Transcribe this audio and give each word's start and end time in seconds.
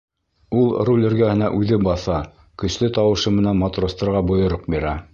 Ул 0.61 0.71
руль 0.87 1.05
эргәһенә 1.09 1.51
үҙе 1.59 1.79
баҫа, 1.89 2.17
көслө 2.65 2.91
тауышы 2.99 3.37
менән 3.39 3.63
матростарға 3.63 4.27
бойороҡ 4.35 4.69
бирә. 4.77 5.01